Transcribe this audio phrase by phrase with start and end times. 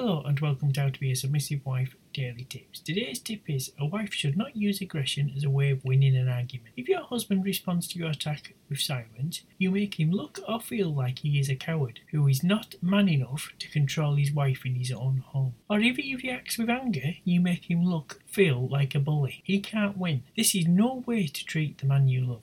[0.00, 2.80] Hello and welcome to to Be a Submissive Wife Daily Tips.
[2.80, 6.26] Today's tip is a wife should not use aggression as a way of winning an
[6.26, 6.70] argument.
[6.74, 10.88] If your husband responds to your attack with silence, you make him look or feel
[10.88, 14.76] like he is a coward who is not man enough to control his wife in
[14.76, 15.54] his own home.
[15.68, 19.42] Or if he reacts with anger, you make him look, feel like a bully.
[19.44, 20.22] He can't win.
[20.34, 22.38] This is no way to treat the man you love.